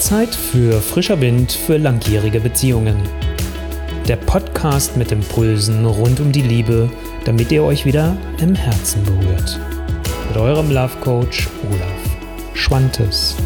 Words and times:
Zeit 0.00 0.34
für 0.34 0.80
frischer 0.80 1.20
Wind 1.20 1.52
für 1.52 1.76
langjährige 1.76 2.40
Beziehungen. 2.40 2.96
Der 4.08 4.16
Podcast 4.16 4.96
mit 4.96 5.12
Impulsen 5.12 5.84
rund 5.84 6.20
um 6.20 6.32
die 6.32 6.40
Liebe, 6.40 6.88
damit 7.26 7.52
ihr 7.52 7.62
euch 7.62 7.84
wieder 7.84 8.16
im 8.40 8.54
Herzen 8.54 9.04
berührt. 9.04 9.60
Mit 10.28 10.38
eurem 10.38 10.70
Love 10.70 10.96
Coach 11.02 11.48
Olaf 11.68 12.54
Schwantes. 12.54 13.36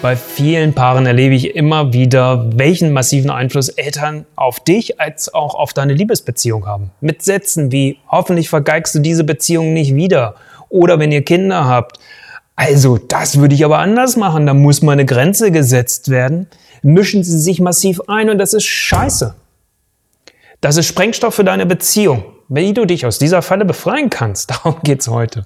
Bei 0.00 0.16
vielen 0.16 0.72
Paaren 0.72 1.04
erlebe 1.04 1.34
ich 1.34 1.54
immer 1.54 1.92
wieder, 1.92 2.46
welchen 2.56 2.92
massiven 2.92 3.30
Einfluss 3.30 3.68
Eltern 3.68 4.24
auf 4.36 4.58
dich 4.58 5.00
als 5.00 5.32
auch 5.34 5.54
auf 5.54 5.74
deine 5.74 5.92
Liebesbeziehung 5.92 6.66
haben. 6.66 6.92
Mit 7.02 7.22
Sätzen 7.22 7.70
wie 7.72 7.98
hoffentlich 8.08 8.48
vergeigst 8.48 8.94
du 8.94 9.00
diese 9.00 9.24
Beziehung 9.24 9.74
nicht 9.74 9.94
wieder 9.94 10.34
oder 10.70 10.98
wenn 10.98 11.12
ihr 11.12 11.22
Kinder 11.22 11.66
habt, 11.66 11.98
also, 12.56 12.96
das 12.96 13.38
würde 13.38 13.54
ich 13.54 13.64
aber 13.64 13.78
anders 13.78 14.16
machen. 14.16 14.46
Da 14.46 14.54
muss 14.54 14.80
mal 14.80 14.92
eine 14.92 15.04
Grenze 15.04 15.52
gesetzt 15.52 16.08
werden. 16.08 16.48
Mischen 16.82 17.22
Sie 17.22 17.38
sich 17.38 17.60
massiv 17.60 18.00
ein 18.08 18.30
und 18.30 18.38
das 18.38 18.54
ist 18.54 18.64
scheiße. 18.64 19.34
Das 20.62 20.78
ist 20.78 20.86
Sprengstoff 20.86 21.34
für 21.34 21.44
deine 21.44 21.66
Beziehung. 21.66 22.24
Wie 22.48 22.72
du 22.72 22.86
dich 22.86 23.04
aus 23.04 23.18
dieser 23.18 23.42
Falle 23.42 23.66
befreien 23.66 24.08
kannst, 24.08 24.50
darum 24.64 24.76
geht's 24.82 25.08
heute. 25.08 25.44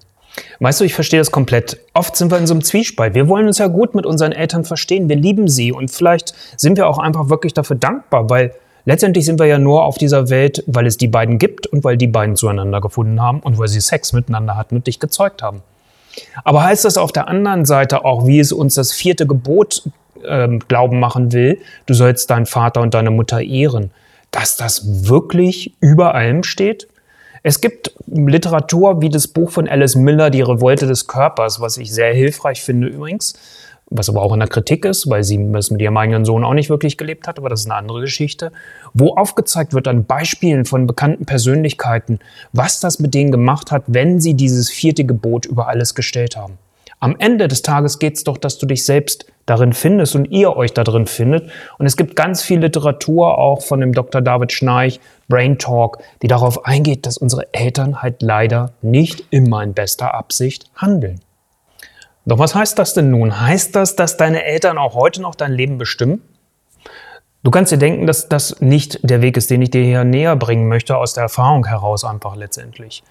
Weißt 0.60 0.80
du, 0.80 0.84
ich 0.84 0.94
verstehe 0.94 1.18
das 1.18 1.32
komplett. 1.32 1.78
Oft 1.94 2.14
sind 2.14 2.30
wir 2.30 2.38
in 2.38 2.46
so 2.46 2.54
einem 2.54 2.62
Zwiespalt. 2.62 3.14
Wir 3.14 3.28
wollen 3.28 3.48
uns 3.48 3.58
ja 3.58 3.66
gut 3.66 3.96
mit 3.96 4.06
unseren 4.06 4.30
Eltern 4.30 4.64
verstehen. 4.64 5.08
Wir 5.08 5.16
lieben 5.16 5.48
sie 5.48 5.72
und 5.72 5.90
vielleicht 5.90 6.34
sind 6.56 6.76
wir 6.76 6.86
auch 6.86 6.98
einfach 6.98 7.28
wirklich 7.28 7.54
dafür 7.54 7.76
dankbar, 7.76 8.30
weil 8.30 8.54
letztendlich 8.84 9.24
sind 9.24 9.40
wir 9.40 9.46
ja 9.46 9.58
nur 9.58 9.84
auf 9.84 9.98
dieser 9.98 10.30
Welt, 10.30 10.62
weil 10.68 10.86
es 10.86 10.96
die 10.96 11.08
beiden 11.08 11.38
gibt 11.38 11.66
und 11.66 11.82
weil 11.82 11.96
die 11.96 12.06
beiden 12.06 12.36
zueinander 12.36 12.80
gefunden 12.80 13.20
haben 13.20 13.40
und 13.40 13.58
weil 13.58 13.66
sie 13.66 13.80
Sex 13.80 14.12
miteinander 14.12 14.56
hatten 14.56 14.76
und 14.76 14.86
dich 14.86 15.00
gezeugt 15.00 15.42
haben. 15.42 15.62
Aber 16.44 16.64
heißt 16.64 16.84
das 16.84 16.96
auf 16.96 17.12
der 17.12 17.28
anderen 17.28 17.64
Seite 17.64 18.04
auch, 18.04 18.26
wie 18.26 18.40
es 18.40 18.52
uns 18.52 18.74
das 18.74 18.92
vierte 18.92 19.26
Gebot 19.26 19.82
äh, 20.24 20.58
glauben 20.68 21.00
machen 21.00 21.32
will, 21.32 21.60
du 21.86 21.94
sollst 21.94 22.30
deinen 22.30 22.46
Vater 22.46 22.80
und 22.80 22.94
deine 22.94 23.10
Mutter 23.10 23.40
ehren, 23.40 23.90
dass 24.30 24.56
das 24.56 25.08
wirklich 25.08 25.74
über 25.80 26.14
allem 26.14 26.42
steht? 26.42 26.88
Es 27.42 27.60
gibt 27.60 27.94
Literatur 28.06 29.00
wie 29.00 29.08
das 29.08 29.28
Buch 29.28 29.50
von 29.50 29.66
Alice 29.66 29.96
Miller, 29.96 30.30
Die 30.30 30.42
Revolte 30.42 30.86
des 30.86 31.06
Körpers, 31.06 31.60
was 31.60 31.78
ich 31.78 31.92
sehr 31.92 32.12
hilfreich 32.12 32.62
finde 32.62 32.88
übrigens, 32.88 33.34
was 33.90 34.08
aber 34.08 34.22
auch 34.22 34.32
in 34.32 34.40
der 34.40 34.48
Kritik 34.48 34.84
ist, 34.84 35.10
weil 35.10 35.24
sie 35.24 35.52
das 35.52 35.70
mit 35.70 35.82
ihrem 35.82 35.96
eigenen 35.96 36.24
Sohn 36.24 36.44
auch 36.44 36.54
nicht 36.54 36.70
wirklich 36.70 36.96
gelebt 36.96 37.26
hat, 37.26 37.38
aber 37.38 37.48
das 37.48 37.60
ist 37.60 37.66
eine 37.66 37.74
andere 37.74 38.00
Geschichte, 38.00 38.52
wo 38.94 39.16
aufgezeigt 39.16 39.74
wird 39.74 39.88
an 39.88 40.04
Beispielen 40.04 40.64
von 40.64 40.86
bekannten 40.86 41.26
Persönlichkeiten, 41.26 42.20
was 42.52 42.80
das 42.80 43.00
mit 43.00 43.14
denen 43.14 43.32
gemacht 43.32 43.72
hat, 43.72 43.82
wenn 43.88 44.20
sie 44.20 44.34
dieses 44.34 44.70
vierte 44.70 45.04
Gebot 45.04 45.46
über 45.46 45.68
alles 45.68 45.94
gestellt 45.94 46.36
haben. 46.36 46.58
Am 47.02 47.16
Ende 47.18 47.48
des 47.48 47.62
Tages 47.62 47.98
geht 47.98 48.16
es 48.16 48.24
doch, 48.24 48.36
dass 48.36 48.58
du 48.58 48.66
dich 48.66 48.84
selbst 48.84 49.24
darin 49.46 49.72
findest 49.72 50.14
und 50.14 50.26
ihr 50.26 50.54
euch 50.54 50.74
darin 50.74 51.06
findet. 51.06 51.50
Und 51.78 51.86
es 51.86 51.96
gibt 51.96 52.14
ganz 52.14 52.42
viel 52.42 52.60
Literatur, 52.60 53.38
auch 53.38 53.62
von 53.62 53.80
dem 53.80 53.94
Dr. 53.94 54.20
David 54.20 54.52
Schnarch, 54.52 55.00
Brain 55.26 55.58
Talk, 55.58 55.98
die 56.20 56.28
darauf 56.28 56.66
eingeht, 56.66 57.06
dass 57.06 57.16
unsere 57.16 57.52
Eltern 57.54 58.02
halt 58.02 58.20
leider 58.20 58.72
nicht 58.82 59.24
immer 59.30 59.62
in 59.62 59.72
bester 59.72 60.12
Absicht 60.14 60.66
handeln. 60.76 61.20
Doch 62.30 62.38
was 62.38 62.54
heißt 62.54 62.78
das 62.78 62.94
denn 62.94 63.10
nun? 63.10 63.40
Heißt 63.40 63.74
das, 63.74 63.96
dass 63.96 64.16
deine 64.16 64.44
Eltern 64.44 64.78
auch 64.78 64.94
heute 64.94 65.20
noch 65.20 65.34
dein 65.34 65.52
Leben 65.52 65.78
bestimmen? 65.78 66.22
Du 67.42 67.50
kannst 67.50 67.72
dir 67.72 67.76
denken, 67.76 68.06
dass 68.06 68.28
das 68.28 68.60
nicht 68.60 69.00
der 69.02 69.20
Weg 69.20 69.36
ist, 69.36 69.50
den 69.50 69.62
ich 69.62 69.72
dir 69.72 69.82
hier 69.82 70.04
näher 70.04 70.36
bringen 70.36 70.68
möchte, 70.68 70.96
aus 70.96 71.12
der 71.12 71.24
Erfahrung 71.24 71.66
heraus 71.66 72.04
einfach 72.04 72.36
letztendlich. 72.36 73.02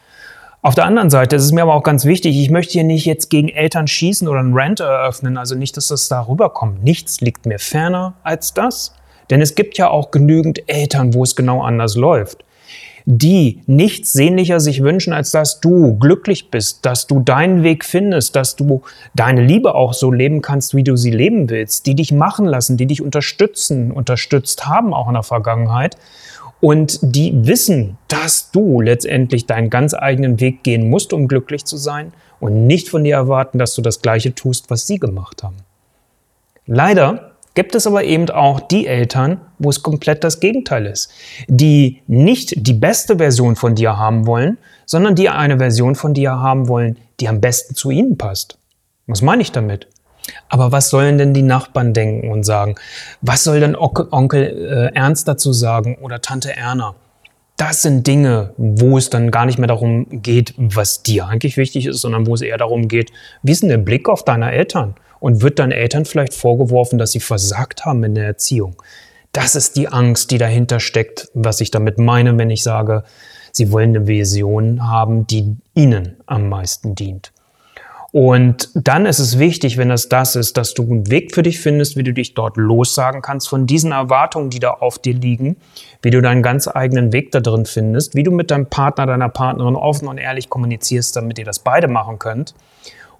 Auf 0.61 0.73
der 0.73 0.85
anderen 0.85 1.09
Seite 1.09 1.35
ist 1.35 1.43
es 1.43 1.51
mir 1.51 1.63
aber 1.63 1.75
auch 1.75 1.83
ganz 1.83 2.05
wichtig, 2.05 2.37
ich 2.37 2.49
möchte 2.49 2.71
hier 2.71 2.85
nicht 2.85 3.03
jetzt 3.03 3.29
gegen 3.29 3.49
Eltern 3.49 3.87
schießen 3.87 4.25
oder 4.25 4.39
einen 4.39 4.57
Rant 4.57 4.79
eröffnen, 4.79 5.37
also 5.37 5.53
nicht, 5.53 5.75
dass 5.75 5.89
das 5.89 6.07
da 6.07 6.21
rüberkommt. 6.21 6.81
Nichts 6.81 7.19
liegt 7.19 7.45
mir 7.45 7.59
ferner 7.59 8.13
als 8.23 8.53
das. 8.53 8.95
Denn 9.29 9.41
es 9.41 9.53
gibt 9.53 9.77
ja 9.77 9.89
auch 9.89 10.11
genügend 10.11 10.69
Eltern, 10.69 11.13
wo 11.13 11.23
es 11.23 11.35
genau 11.35 11.61
anders 11.61 11.97
läuft 11.97 12.45
die 13.11 13.63
nichts 13.65 14.13
sehnlicher 14.13 14.59
sich 14.59 14.83
wünschen, 14.83 15.13
als 15.13 15.31
dass 15.31 15.59
du 15.59 15.97
glücklich 15.97 16.51
bist, 16.51 16.85
dass 16.85 17.07
du 17.07 17.21
deinen 17.21 17.63
Weg 17.63 17.83
findest, 17.83 18.35
dass 18.35 18.55
du 18.55 18.83
deine 19.15 19.43
Liebe 19.43 19.73
auch 19.73 19.93
so 19.93 20.11
leben 20.11 20.43
kannst, 20.43 20.75
wie 20.75 20.83
du 20.83 20.95
sie 20.95 21.09
leben 21.09 21.49
willst, 21.49 21.87
die 21.87 21.95
dich 21.95 22.11
machen 22.11 22.45
lassen, 22.45 22.77
die 22.77 22.85
dich 22.85 23.01
unterstützen, 23.01 23.91
unterstützt 23.91 24.67
haben 24.67 24.93
auch 24.93 25.07
in 25.07 25.15
der 25.15 25.23
Vergangenheit 25.23 25.97
und 26.61 26.99
die 27.01 27.47
wissen, 27.47 27.97
dass 28.09 28.51
du 28.51 28.79
letztendlich 28.79 29.47
deinen 29.47 29.71
ganz 29.71 29.95
eigenen 29.95 30.39
Weg 30.39 30.61
gehen 30.61 30.87
musst, 30.87 31.11
um 31.11 31.27
glücklich 31.27 31.65
zu 31.65 31.77
sein 31.77 32.13
und 32.39 32.67
nicht 32.67 32.89
von 32.89 33.03
dir 33.03 33.15
erwarten, 33.15 33.57
dass 33.57 33.73
du 33.73 33.81
das 33.81 34.03
Gleiche 34.03 34.35
tust, 34.35 34.69
was 34.69 34.85
sie 34.85 34.99
gemacht 34.99 35.41
haben. 35.41 35.57
Leider 36.67 37.28
gibt 37.55 37.75
es 37.75 37.87
aber 37.87 38.03
eben 38.03 38.29
auch 38.29 38.59
die 38.59 38.87
Eltern, 38.87 39.41
wo 39.57 39.69
es 39.69 39.83
komplett 39.83 40.23
das 40.23 40.39
Gegenteil 40.39 40.85
ist, 40.85 41.11
die 41.47 42.01
nicht 42.07 42.53
die 42.55 42.73
beste 42.73 43.17
Version 43.17 43.55
von 43.55 43.75
dir 43.75 43.97
haben 43.97 44.27
wollen, 44.27 44.57
sondern 44.85 45.15
die 45.15 45.29
eine 45.29 45.57
Version 45.57 45.95
von 45.95 46.13
dir 46.13 46.31
haben 46.31 46.67
wollen, 46.67 46.97
die 47.19 47.27
am 47.27 47.41
besten 47.41 47.75
zu 47.75 47.91
ihnen 47.91 48.17
passt. 48.17 48.57
Was 49.07 49.21
meine 49.21 49.41
ich 49.41 49.51
damit? 49.51 49.87
Aber 50.47 50.71
was 50.71 50.89
sollen 50.89 51.17
denn 51.17 51.33
die 51.33 51.41
Nachbarn 51.41 51.93
denken 51.93 52.31
und 52.31 52.43
sagen? 52.43 52.75
Was 53.21 53.43
soll 53.43 53.59
denn 53.59 53.75
Onkel 53.75 54.91
äh, 54.93 54.95
Ernst 54.95 55.27
dazu 55.27 55.53
sagen 55.53 55.97
oder 56.01 56.21
Tante 56.21 56.55
Erna? 56.55 56.95
Das 57.57 57.81
sind 57.81 58.07
Dinge, 58.07 58.53
wo 58.57 58.97
es 58.97 59.09
dann 59.09 59.31
gar 59.31 59.45
nicht 59.45 59.59
mehr 59.59 59.67
darum 59.67 60.05
geht, 60.21 60.53
was 60.57 61.03
dir 61.03 61.27
eigentlich 61.27 61.57
wichtig 61.57 61.87
ist, 61.87 61.99
sondern 61.99 62.25
wo 62.25 62.33
es 62.33 62.41
eher 62.41 62.57
darum 62.57 62.87
geht, 62.87 63.11
wie 63.43 63.51
ist 63.51 63.63
denn 63.63 63.69
der 63.69 63.77
Blick 63.77 64.07
auf 64.07 64.23
deine 64.23 64.51
Eltern? 64.51 64.95
Und 65.19 65.41
wird 65.41 65.59
deinen 65.59 65.71
Eltern 65.71 66.05
vielleicht 66.05 66.33
vorgeworfen, 66.33 66.97
dass 66.97 67.11
sie 67.11 67.19
versagt 67.19 67.85
haben 67.85 68.03
in 68.03 68.15
der 68.15 68.25
Erziehung. 68.25 68.81
Das 69.31 69.55
ist 69.55 69.75
die 69.75 69.87
Angst, 69.87 70.31
die 70.31 70.37
dahinter 70.37 70.79
steckt, 70.79 71.29
was 71.33 71.61
ich 71.61 71.71
damit 71.71 71.99
meine, 71.99 72.37
wenn 72.37 72.49
ich 72.49 72.63
sage, 72.63 73.03
sie 73.51 73.71
wollen 73.71 73.95
eine 73.95 74.07
Vision 74.07 74.87
haben, 74.87 75.27
die 75.27 75.57
ihnen 75.75 76.17
am 76.25 76.49
meisten 76.49 76.95
dient. 76.95 77.31
Und 78.11 78.69
dann 78.73 79.05
ist 79.05 79.19
es 79.19 79.37
wichtig, 79.37 79.77
wenn 79.77 79.89
das 79.89 80.09
das 80.09 80.35
ist, 80.35 80.57
dass 80.57 80.73
du 80.73 80.81
einen 80.81 81.11
Weg 81.11 81.35
für 81.35 81.43
dich 81.43 81.59
findest, 81.59 81.95
wie 81.95 82.01
du 82.01 82.11
dich 82.11 82.33
dort 82.33 82.57
lossagen 82.57 83.21
kannst 83.21 83.47
von 83.47 83.67
diesen 83.67 83.91
Erwartungen, 83.91 84.49
die 84.49 84.59
da 84.59 84.71
auf 84.71 84.97
dir 84.97 85.13
liegen, 85.13 85.57
wie 86.01 86.09
du 86.09 86.19
deinen 86.19 86.41
ganz 86.41 86.67
eigenen 86.67 87.13
Weg 87.13 87.31
da 87.31 87.39
drin 87.39 87.67
findest, 87.67 88.15
wie 88.15 88.23
du 88.23 88.31
mit 88.31 88.49
deinem 88.49 88.65
Partner, 88.65 89.05
deiner 89.05 89.29
Partnerin 89.29 89.75
offen 89.75 90.07
und 90.07 90.17
ehrlich 90.17 90.49
kommunizierst, 90.49 91.15
damit 91.15 91.37
ihr 91.37 91.45
das 91.45 91.59
beide 91.59 91.87
machen 91.87 92.17
könnt. 92.17 92.55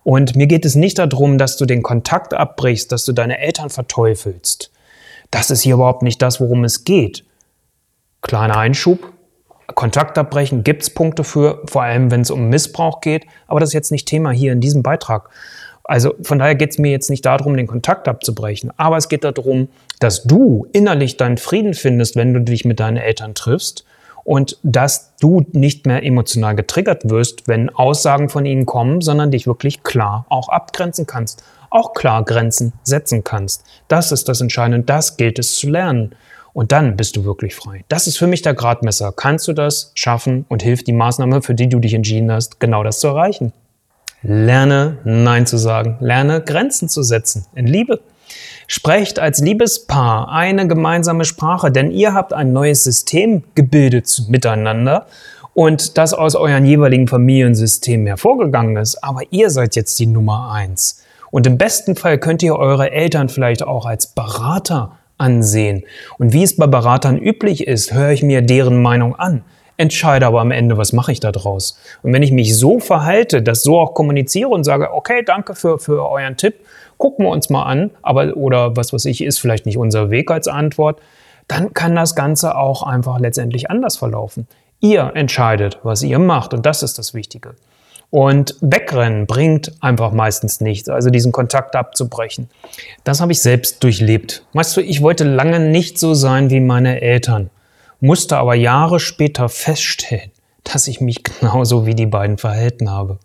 Und 0.09 0.35
mir 0.35 0.47
geht 0.47 0.65
es 0.65 0.73
nicht 0.73 0.97
darum, 0.97 1.37
dass 1.37 1.55
du 1.55 1.67
den 1.67 1.83
Kontakt 1.83 2.33
abbrichst, 2.33 2.91
dass 2.91 3.05
du 3.05 3.11
deine 3.11 3.37
Eltern 3.37 3.69
verteufelst. 3.69 4.71
Das 5.29 5.51
ist 5.51 5.61
hier 5.61 5.75
überhaupt 5.75 6.01
nicht 6.01 6.19
das, 6.23 6.41
worum 6.41 6.63
es 6.63 6.83
geht. 6.83 7.25
Kleiner 8.23 8.57
Einschub. 8.57 9.13
Kontakt 9.67 10.17
abbrechen 10.17 10.63
gibt 10.63 10.81
es 10.81 10.89
Punkte 10.89 11.23
für, 11.23 11.61
vor 11.67 11.83
allem 11.83 12.09
wenn 12.09 12.21
es 12.21 12.31
um 12.31 12.49
Missbrauch 12.49 13.01
geht, 13.01 13.27
aber 13.45 13.59
das 13.59 13.69
ist 13.69 13.73
jetzt 13.73 13.91
nicht 13.91 14.07
Thema 14.07 14.31
hier 14.31 14.51
in 14.51 14.61
diesem 14.61 14.81
Beitrag. 14.81 15.29
Also 15.83 16.15
von 16.23 16.39
daher 16.39 16.55
geht 16.55 16.71
es 16.71 16.79
mir 16.79 16.89
jetzt 16.89 17.11
nicht 17.11 17.23
darum, 17.23 17.55
den 17.55 17.67
Kontakt 17.67 18.07
abzubrechen, 18.07 18.71
aber 18.77 18.97
es 18.97 19.09
geht 19.09 19.23
darum, 19.23 19.69
dass 19.99 20.23
du 20.23 20.65
innerlich 20.73 21.17
deinen 21.17 21.37
Frieden 21.37 21.75
findest, 21.75 22.15
wenn 22.15 22.33
du 22.33 22.41
dich 22.41 22.65
mit 22.65 22.79
deinen 22.79 22.97
Eltern 22.97 23.35
triffst 23.35 23.85
und 24.23 24.57
dass 24.63 25.15
du 25.17 25.45
nicht 25.51 25.85
mehr 25.85 26.03
emotional 26.03 26.55
getriggert 26.55 27.09
wirst, 27.09 27.47
wenn 27.47 27.69
Aussagen 27.69 28.29
von 28.29 28.45
ihnen 28.45 28.65
kommen, 28.65 29.01
sondern 29.01 29.31
dich 29.31 29.47
wirklich 29.47 29.83
klar 29.83 30.25
auch 30.29 30.49
abgrenzen 30.49 31.05
kannst, 31.07 31.43
auch 31.69 31.93
klar 31.93 32.23
Grenzen 32.23 32.73
setzen 32.83 33.23
kannst. 33.23 33.63
Das 33.87 34.11
ist 34.11 34.29
das 34.29 34.41
Entscheidende, 34.41 34.85
das 34.85 35.17
gilt 35.17 35.39
es 35.39 35.55
zu 35.55 35.69
lernen. 35.69 36.15
Und 36.53 36.71
dann 36.71 36.97
bist 36.97 37.15
du 37.15 37.23
wirklich 37.25 37.55
frei. 37.55 37.85
Das 37.89 38.07
ist 38.07 38.17
für 38.17 38.27
mich 38.27 38.41
der 38.41 38.55
Gradmesser. 38.55 39.13
Kannst 39.15 39.47
du 39.47 39.53
das 39.53 39.91
schaffen 39.93 40.45
und 40.49 40.63
hilft 40.63 40.87
die 40.87 40.93
Maßnahme, 40.93 41.41
für 41.41 41.53
die 41.53 41.69
du 41.69 41.79
dich 41.79 41.93
entschieden 41.93 42.31
hast, 42.31 42.59
genau 42.59 42.83
das 42.83 42.99
zu 42.99 43.07
erreichen? 43.07 43.53
Lerne 44.21 44.97
Nein 45.05 45.45
zu 45.45 45.57
sagen. 45.57 45.97
Lerne 46.01 46.41
Grenzen 46.41 46.89
zu 46.89 47.03
setzen. 47.03 47.45
In 47.55 47.67
Liebe. 47.67 48.01
Sprecht 48.71 49.17
als 49.17 49.39
Liebespaar 49.39 50.29
eine 50.29 50.67
gemeinsame 50.67 51.25
Sprache, 51.25 51.71
denn 51.71 51.89
ihr 51.89 52.13
habt 52.13 52.33
ein 52.33 52.53
neues 52.53 52.83
System 52.83 53.41
gebildet 53.55 54.25
miteinander 54.27 55.07
und 55.55 55.97
das 55.97 56.13
aus 56.13 56.35
euren 56.35 56.67
jeweiligen 56.67 57.07
Familiensystemen 57.07 58.05
hervorgegangen 58.05 58.77
ist. 58.77 59.03
Aber 59.03 59.21
ihr 59.31 59.49
seid 59.49 59.75
jetzt 59.75 59.97
die 59.99 60.05
Nummer 60.05 60.51
eins. 60.51 61.03
Und 61.31 61.47
im 61.47 61.57
besten 61.57 61.95
Fall 61.95 62.19
könnt 62.19 62.43
ihr 62.43 62.57
eure 62.57 62.91
Eltern 62.91 63.29
vielleicht 63.29 63.63
auch 63.63 63.87
als 63.87 64.05
Berater 64.05 64.99
ansehen. 65.17 65.83
Und 66.19 66.33
wie 66.33 66.43
es 66.43 66.55
bei 66.55 66.67
Beratern 66.67 67.17
üblich 67.17 67.65
ist, 67.65 67.91
höre 67.91 68.11
ich 68.11 68.21
mir 68.21 68.43
deren 68.43 68.83
Meinung 68.83 69.15
an 69.15 69.41
entscheide 69.79 70.25
aber 70.25 70.41
am 70.41 70.51
Ende, 70.51 70.77
was 70.77 70.93
mache 70.93 71.11
ich 71.11 71.21
da 71.21 71.31
draus. 71.31 71.79
Und 72.03 72.13
wenn 72.13 72.21
ich 72.21 72.31
mich 72.31 72.57
so 72.57 72.79
verhalte, 72.79 73.41
das 73.41 73.63
so 73.63 73.79
auch 73.79 73.93
kommuniziere 73.93 74.49
und 74.49 74.65
sage, 74.65 74.93
okay, 74.93 75.23
danke 75.25 75.55
für, 75.55 75.79
für 75.79 76.09
euren 76.09 76.35
Tipp, 76.35 76.55
gucken 76.97 77.25
wir 77.25 77.31
uns 77.31 77.49
mal 77.49 77.63
an, 77.63 77.91
aber 78.01 78.35
oder 78.35 78.75
was 78.75 78.91
weiß 78.91 79.05
ich, 79.05 79.23
ist 79.23 79.39
vielleicht 79.39 79.65
nicht 79.65 79.77
unser 79.77 80.09
Weg 80.09 80.29
als 80.31 80.47
Antwort, 80.47 80.99
dann 81.47 81.73
kann 81.73 81.95
das 81.95 82.13
Ganze 82.13 82.57
auch 82.57 82.83
einfach 82.83 83.19
letztendlich 83.19 83.71
anders 83.71 83.95
verlaufen. 83.95 84.47
Ihr 84.81 85.11
entscheidet, 85.15 85.79
was 85.83 86.03
ihr 86.03 86.19
macht 86.19 86.53
und 86.53 86.65
das 86.65 86.83
ist 86.83 86.97
das 86.97 87.13
Wichtige. 87.13 87.55
Und 88.11 88.55
wegrennen 88.59 89.27
bringt 89.27 89.71
einfach 89.81 90.11
meistens 90.11 90.61
nichts, 90.61 90.89
also 90.89 91.09
diesen 91.09 91.31
Kontakt 91.31 91.75
abzubrechen. 91.75 92.49
Das 93.03 93.21
habe 93.21 93.31
ich 93.31 93.41
selbst 93.41 93.83
durchlebt. 93.83 94.43
Weißt 94.53 94.75
du, 94.75 94.81
ich 94.81 95.01
wollte 95.01 95.23
lange 95.23 95.59
nicht 95.59 95.99
so 95.99 96.15
sein 96.15 96.49
wie 96.49 96.59
meine 96.59 97.01
Eltern, 97.01 97.49
musste 97.99 98.37
aber 98.37 98.55
Jahre 98.55 98.99
später 98.99 99.49
feststellen, 99.49 100.31
dass 100.63 100.87
ich 100.87 101.01
mich 101.01 101.23
genauso 101.39 101.85
wie 101.85 101.95
die 101.95 102.05
beiden 102.05 102.37
verhalten 102.37 102.89
habe. 102.89 103.19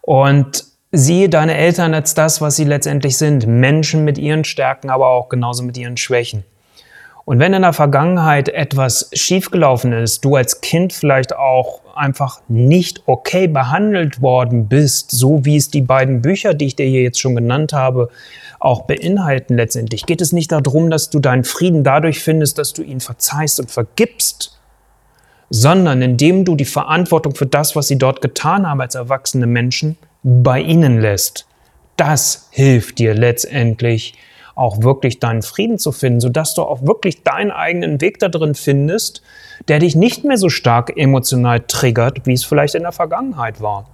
Und 0.00 0.64
siehe 0.90 1.28
deine 1.28 1.56
Eltern 1.56 1.94
als 1.94 2.14
das, 2.14 2.40
was 2.40 2.56
sie 2.56 2.64
letztendlich 2.64 3.16
sind. 3.16 3.46
Menschen 3.46 4.04
mit 4.04 4.18
ihren 4.18 4.44
Stärken, 4.44 4.90
aber 4.90 5.08
auch 5.08 5.28
genauso 5.28 5.62
mit 5.62 5.76
ihren 5.76 5.96
Schwächen. 5.96 6.44
Und 7.24 7.38
wenn 7.38 7.54
in 7.54 7.62
der 7.62 7.72
Vergangenheit 7.72 8.48
etwas 8.48 9.08
schiefgelaufen 9.12 9.92
ist, 9.92 10.24
du 10.24 10.34
als 10.34 10.60
Kind 10.60 10.92
vielleicht 10.92 11.36
auch 11.36 11.80
einfach 11.94 12.40
nicht 12.48 13.02
okay 13.06 13.46
behandelt 13.46 14.20
worden 14.20 14.66
bist, 14.68 15.12
so 15.12 15.44
wie 15.44 15.56
es 15.56 15.70
die 15.70 15.82
beiden 15.82 16.20
Bücher, 16.20 16.54
die 16.54 16.66
ich 16.66 16.76
dir 16.76 16.86
hier 16.86 17.02
jetzt 17.02 17.20
schon 17.20 17.36
genannt 17.36 17.72
habe, 17.72 18.08
auch 18.58 18.82
beinhalten 18.82 19.56
letztendlich, 19.56 20.06
geht 20.06 20.20
es 20.20 20.32
nicht 20.32 20.50
darum, 20.50 20.90
dass 20.90 21.10
du 21.10 21.20
deinen 21.20 21.44
Frieden 21.44 21.84
dadurch 21.84 22.20
findest, 22.20 22.58
dass 22.58 22.72
du 22.72 22.82
ihn 22.82 23.00
verzeihst 23.00 23.60
und 23.60 23.70
vergibst, 23.70 24.58
sondern 25.50 26.02
indem 26.02 26.44
du 26.44 26.56
die 26.56 26.64
Verantwortung 26.64 27.34
für 27.34 27.46
das, 27.46 27.76
was 27.76 27.88
sie 27.88 27.98
dort 27.98 28.20
getan 28.20 28.68
haben 28.68 28.80
als 28.80 28.94
erwachsene 28.94 29.46
Menschen, 29.46 29.96
bei 30.22 30.60
ihnen 30.60 31.00
lässt. 31.00 31.46
Das 31.96 32.48
hilft 32.50 32.98
dir 32.98 33.14
letztendlich 33.14 34.14
auch 34.54 34.82
wirklich 34.82 35.18
deinen 35.18 35.42
Frieden 35.42 35.78
zu 35.78 35.92
finden, 35.92 36.20
sodass 36.20 36.54
du 36.54 36.62
auch 36.62 36.82
wirklich 36.82 37.22
deinen 37.22 37.50
eigenen 37.50 38.00
Weg 38.00 38.18
da 38.18 38.28
drin 38.28 38.54
findest, 38.54 39.22
der 39.68 39.78
dich 39.78 39.94
nicht 39.94 40.24
mehr 40.24 40.36
so 40.36 40.48
stark 40.48 40.96
emotional 40.96 41.60
triggert, 41.60 42.26
wie 42.26 42.32
es 42.32 42.44
vielleicht 42.44 42.74
in 42.74 42.82
der 42.82 42.92
Vergangenheit 42.92 43.60
war. 43.60 43.86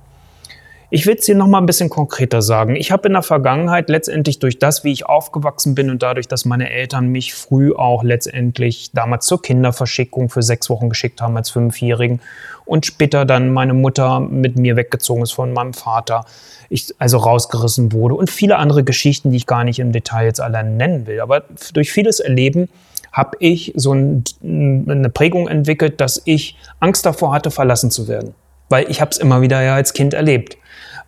Ich 0.91 1.05
will 1.07 1.17
es 1.17 1.27
dir 1.27 1.35
noch 1.35 1.49
mal 1.49 1.59
ein 1.59 1.67
bisschen 1.67 1.91
konkreter 1.91 2.41
sagen. 2.41 2.75
Ich 2.75 2.91
habe 2.91 3.09
in 3.09 3.13
der 3.13 3.23
Vergangenheit 3.23 3.91
letztendlich 3.91 4.39
durch 4.39 4.59
das, 4.59 4.85
wie 4.85 4.93
ich 4.93 5.05
aufgewachsen 5.05 5.75
bin 5.75 5.91
und 5.91 6.03
dadurch, 6.03 6.29
dass 6.29 6.47
meine 6.47 6.71
Eltern 6.71 7.09
mich 7.09 7.35
früh 7.35 7.75
auch 7.75 8.03
letztendlich 8.03 8.91
damals 8.95 9.27
zur 9.27 9.43
Kinderverschickung 9.43 10.31
für 10.31 10.43
sechs 10.43 10.71
Wochen 10.71 10.89
geschickt 10.89 11.21
haben 11.21 11.37
als 11.37 11.51
Fünfjährigen 11.51 12.23
und 12.65 12.87
später 12.87 13.27
dann 13.27 13.53
meine 13.53 13.75
Mutter 13.75 14.21
mit 14.21 14.59
mir 14.59 14.77
weggezogen 14.77 15.23
ist 15.23 15.33
von 15.33 15.53
meinem 15.53 15.75
Vater, 15.75 16.25
ich 16.71 16.95
also 16.99 17.19
rausgerissen 17.19 17.93
wurde 17.93 18.15
und 18.15 18.31
viele 18.31 18.57
andere 18.57 18.83
Geschichten, 18.83 19.31
die 19.31 19.37
ich 19.37 19.47
gar 19.47 19.65
nicht 19.65 19.81
im 19.81 19.93
Detail 19.93 20.25
jetzt 20.25 20.41
alle 20.41 20.65
nennen 20.65 21.07
will. 21.07 21.21
Aber 21.21 21.45
durch 21.75 21.93
vieles 21.93 22.19
Erleben 22.19 22.71
habe 23.13 23.37
ich 23.41 23.75
so 23.77 23.93
ein, 23.93 24.25
eine 24.43 25.11
Prägung 25.11 25.49
entwickelt, 25.49 26.01
dass 26.01 26.23
ich 26.25 26.57
Angst 26.81 27.05
davor 27.05 27.35
hatte, 27.35 27.51
verlassen 27.51 27.91
zu 27.91 28.09
werden. 28.09 28.35
Weil 28.71 28.91
ich 28.91 29.03
habe 29.03 29.11
es 29.11 29.19
immer 29.19 29.43
wieder 29.43 29.61
ja 29.63 29.75
als 29.75 29.93
Kind 29.93 30.15
erlebt. 30.15 30.57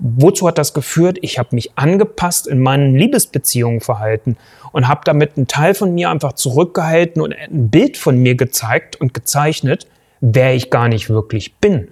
Wozu 0.00 0.48
hat 0.48 0.56
das 0.56 0.72
geführt? 0.72 1.18
Ich 1.20 1.38
habe 1.38 1.54
mich 1.54 1.72
angepasst 1.76 2.46
in 2.46 2.60
meinen 2.60 2.96
Liebesbeziehungen 2.96 3.80
verhalten 3.80 4.36
und 4.72 4.88
habe 4.88 5.02
damit 5.04 5.36
einen 5.36 5.46
Teil 5.46 5.74
von 5.74 5.94
mir 5.94 6.10
einfach 6.10 6.32
zurückgehalten 6.32 7.20
und 7.20 7.34
ein 7.34 7.68
Bild 7.68 7.98
von 7.98 8.16
mir 8.16 8.34
gezeigt 8.34 8.96
und 8.96 9.12
gezeichnet, 9.12 9.86
wer 10.20 10.54
ich 10.54 10.70
gar 10.70 10.88
nicht 10.88 11.10
wirklich 11.10 11.56
bin. 11.56 11.88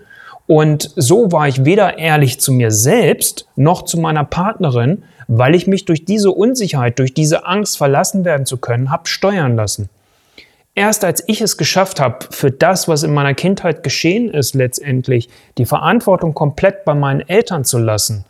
Und 0.46 0.90
so 0.96 1.31
war 1.31 1.46
ich 1.46 1.66
weder 1.66 1.99
ehrlich 1.99 2.40
zu 2.40 2.52
mir 2.52 2.70
selbst 2.70 3.46
noch 3.56 3.82
zu 3.82 4.00
meiner 4.00 4.25
Partnerin, 4.25 5.02
weil 5.26 5.54
ich 5.54 5.66
mich 5.66 5.84
durch 5.84 6.06
diese 6.06 6.31
Unsicherheit, 6.31 6.99
durch 6.99 7.12
diese 7.12 7.44
Angst 7.44 7.76
verlassen 7.76 8.25
werden 8.25 8.46
zu 8.46 8.56
können, 8.56 8.90
habe 8.90 9.06
steuern 9.06 9.56
lassen. 9.56 9.90
Erst 10.78 11.04
als 11.04 11.25
ich 11.26 11.40
es 11.40 11.56
geschafft 11.56 11.98
habe, 11.98 12.26
für 12.30 12.52
das, 12.52 12.86
was 12.86 13.02
in 13.02 13.12
meiner 13.12 13.34
Kindheit 13.34 13.82
geschehen 13.82 14.30
ist, 14.30 14.54
letztendlich 14.54 15.28
die 15.58 15.64
Verantwortung 15.64 16.34
komplett 16.34 16.84
bei 16.84 16.94
meinen 16.94 17.28
Eltern 17.28 17.64
zu 17.64 17.78
lassen 17.78 18.25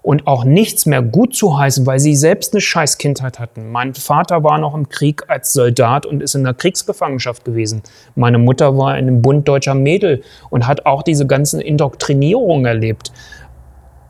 und 0.00 0.26
auch 0.26 0.44
nichts 0.44 0.86
mehr 0.86 1.02
gut 1.02 1.36
zu 1.36 1.58
heißen, 1.58 1.84
weil 1.84 2.00
sie 2.00 2.16
selbst 2.16 2.54
eine 2.54 2.62
scheiß 2.62 2.96
Kindheit 2.96 3.38
hatten. 3.38 3.70
Mein 3.70 3.92
Vater 3.92 4.42
war 4.42 4.56
noch 4.56 4.74
im 4.74 4.88
Krieg 4.88 5.24
als 5.28 5.52
Soldat 5.52 6.06
und 6.06 6.22
ist 6.22 6.34
in 6.34 6.44
der 6.44 6.54
Kriegsgefangenschaft 6.54 7.44
gewesen. 7.44 7.82
Meine 8.14 8.38
Mutter 8.38 8.78
war 8.78 8.96
in 8.96 9.08
einem 9.08 9.20
Bund 9.20 9.46
deutscher 9.46 9.74
Mädel 9.74 10.22
und 10.48 10.66
hat 10.66 10.86
auch 10.86 11.02
diese 11.02 11.26
ganzen 11.26 11.60
Indoktrinierungen 11.60 12.64
erlebt. 12.64 13.12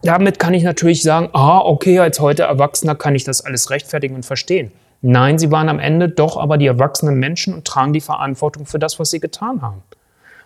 Damit 0.05 0.39
kann 0.39 0.55
ich 0.55 0.63
natürlich 0.63 1.03
sagen, 1.03 1.31
ah, 1.33 1.59
okay, 1.59 1.99
als 1.99 2.21
heute 2.21 2.45
Erwachsener 2.45 2.95
kann 2.95 3.17
ich 3.17 3.25
das 3.25 3.45
alles 3.45 3.71
rechtfertigen 3.71 4.15
und 4.15 4.25
verstehen. 4.25 4.71
Nein, 5.03 5.39
sie 5.39 5.51
waren 5.51 5.69
am 5.69 5.81
Ende 5.81 6.09
doch 6.09 6.37
aber 6.37 6.59
die 6.59 6.67
erwachsenen 6.67 7.17
Menschen 7.19 7.55
und 7.55 7.67
tragen 7.67 7.93
die 7.93 8.01
Verantwortung 8.01 8.67
für 8.67 8.79
das, 8.79 8.99
was 9.01 9.11
sie 9.11 9.21
getan 9.21 9.61
haben. 9.61 9.83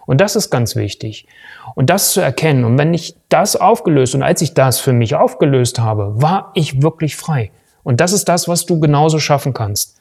Und 0.06 0.20
das 0.20 0.34
ist 0.34 0.50
ganz 0.50 0.76
wichtig. 0.76 1.26
Und 1.74 1.90
das 1.90 2.12
zu 2.12 2.20
erkennen. 2.20 2.64
Und 2.64 2.78
wenn 2.78 2.94
ich 2.94 3.16
das 3.28 3.56
aufgelöst 3.56 4.14
und 4.14 4.22
als 4.22 4.40
ich 4.40 4.54
das 4.54 4.78
für 4.80 4.92
mich 4.92 5.14
aufgelöst 5.14 5.78
habe, 5.78 6.22
war 6.22 6.52
ich 6.54 6.80
wirklich 6.80 7.16
frei. 7.16 7.50
Und 7.82 8.00
das 8.00 8.12
ist 8.12 8.28
das, 8.28 8.48
was 8.48 8.66
du 8.66 8.80
genauso 8.80 9.18
schaffen 9.18 9.52
kannst. 9.52 10.00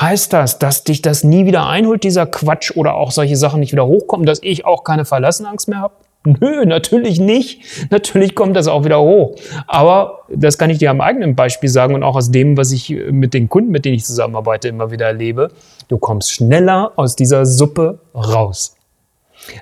Heißt 0.00 0.32
das, 0.32 0.58
dass 0.58 0.84
dich 0.84 1.02
das 1.02 1.24
nie 1.24 1.44
wieder 1.44 1.66
einholt, 1.66 2.04
dieser 2.04 2.26
Quatsch 2.26 2.70
oder 2.76 2.94
auch 2.94 3.10
solche 3.10 3.36
Sachen 3.36 3.60
nicht 3.60 3.72
wieder 3.72 3.86
hochkommen, 3.86 4.24
dass 4.24 4.40
ich 4.42 4.64
auch 4.64 4.84
keine 4.84 5.04
Verlassenangst 5.04 5.68
mehr 5.68 5.80
habe? 5.80 5.94
Nö, 6.24 6.64
natürlich 6.66 7.20
nicht. 7.20 7.90
Natürlich 7.90 8.34
kommt 8.34 8.56
das 8.56 8.66
auch 8.66 8.84
wieder 8.84 9.00
hoch. 9.00 9.36
Aber 9.66 10.24
das 10.28 10.58
kann 10.58 10.68
ich 10.68 10.78
dir 10.78 10.90
am 10.90 11.00
eigenen 11.00 11.36
Beispiel 11.36 11.70
sagen 11.70 11.94
und 11.94 12.02
auch 12.02 12.16
aus 12.16 12.30
dem, 12.30 12.56
was 12.56 12.72
ich 12.72 12.90
mit 13.10 13.34
den 13.34 13.48
Kunden, 13.48 13.70
mit 13.70 13.84
denen 13.84 13.94
ich 13.94 14.04
zusammenarbeite, 14.04 14.68
immer 14.68 14.90
wieder 14.90 15.06
erlebe. 15.06 15.50
Du 15.88 15.98
kommst 15.98 16.32
schneller 16.32 16.92
aus 16.96 17.16
dieser 17.16 17.46
Suppe 17.46 18.00
raus. 18.14 18.76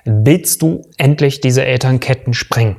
Willst 0.03 0.61
du 0.61 0.81
endlich 0.97 1.39
diese 1.39 1.63
Elternketten 1.63 2.33
sprengen? 2.33 2.77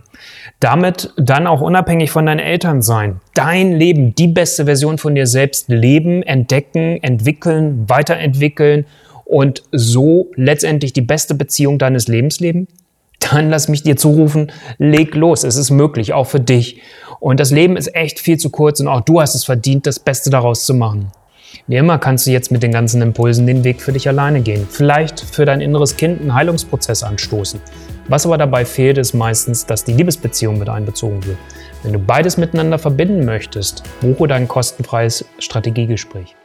Damit 0.61 1.13
dann 1.17 1.47
auch 1.47 1.61
unabhängig 1.61 2.11
von 2.11 2.27
deinen 2.27 2.41
Eltern 2.41 2.83
sein. 2.83 3.21
Dein 3.35 3.73
Leben, 3.73 4.15
die 4.15 4.27
beste 4.27 4.65
Version 4.65 4.99
von 4.99 5.15
dir 5.15 5.27
selbst 5.27 5.69
leben, 5.69 6.23
entdecken, 6.25 7.03
entwickeln, 7.03 7.89
weiterentwickeln 7.89 8.85
und 9.25 9.63
so 9.71 10.31
letztendlich 10.35 10.93
die 10.93 11.03
beste 11.03 11.35
Beziehung 11.35 11.79
deines 11.79 12.09
Lebens 12.09 12.41
leben? 12.41 12.67
Dann 13.21 13.51
lass 13.51 13.69
mich 13.69 13.83
dir 13.83 13.97
zurufen, 13.97 14.53
leg 14.79 15.15
los. 15.15 15.45
Es 15.45 15.57
ist 15.57 15.71
möglich, 15.71 16.13
auch 16.13 16.27
für 16.27 16.41
dich. 16.41 16.81
Und 17.21 17.41
das 17.41 17.51
Leben 17.51 17.77
ist 17.77 17.95
echt 17.95 18.21
viel 18.21 18.39
zu 18.39 18.51
kurz 18.51 18.81
und 18.81 18.89
auch 18.89 19.01
du 19.01 19.21
hast 19.21 19.35
es 19.35 19.45
verdient, 19.45 19.87
das 19.87 19.99
Beste 19.99 20.31
daraus 20.31 20.65
zu 20.65 20.75
machen. 20.75 21.11
Wie 21.67 21.77
immer 21.77 21.99
kannst 21.99 22.27
du 22.27 22.31
jetzt 22.31 22.51
mit 22.51 22.63
den 22.63 22.73
ganzen 22.73 23.03
Impulsen 23.03 23.47
den 23.47 23.65
Weg 23.65 23.81
für 23.81 23.93
dich 23.93 24.09
alleine 24.09 24.41
gehen. 24.41 24.67
Vielleicht 24.71 25.21
für 25.21 25.45
dein 25.45 25.61
inneres 25.61 25.97
Kind 25.97 26.21
einen 26.21 26.35
Heilungsprozess 26.35 27.03
anstoßen. 27.03 27.61
Was 28.09 28.25
aber 28.25 28.39
dabei 28.39 28.65
fehlt, 28.65 28.99
ist 28.99 29.15
meistens, 29.15 29.67
dass 29.67 29.85
die 29.85 29.93
Liebesbeziehung 29.93 30.59
mit 30.59 30.69
einbezogen 30.69 31.25
wird. 31.27 31.39
Wenn 31.83 31.93
du 31.93 31.99
beides 31.99 32.37
miteinander 32.37 32.79
verbinden 32.79 33.25
möchtest, 33.25 33.83
buche 34.01 34.29
dein 34.29 34.49
kostenfreies 34.49 35.25
Strategiegespräch. 35.39 36.38